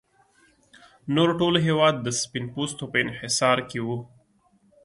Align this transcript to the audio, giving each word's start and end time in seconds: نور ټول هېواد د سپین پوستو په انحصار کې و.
نور 1.15 1.29
ټول 1.39 1.55
هېواد 1.67 1.95
د 2.01 2.07
سپین 2.21 2.45
پوستو 2.53 2.83
په 2.91 2.97
انحصار 3.03 3.57
کې 3.69 3.79
و. 3.85 3.87